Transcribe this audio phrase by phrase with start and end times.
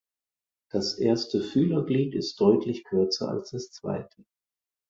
[0.71, 4.25] Das erste Fühlerglied ist deutlich kürzer als das zweite.